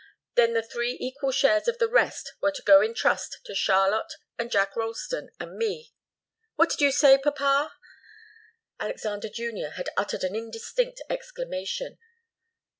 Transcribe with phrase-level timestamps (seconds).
[0.33, 4.15] Then the three equal shares of the rest were to go in trust to Charlotte
[4.35, 5.93] and Jack Ralston and me
[6.55, 7.73] what did you say, papa?"
[8.79, 11.99] Alexander Junior had uttered an indistinct exclamation.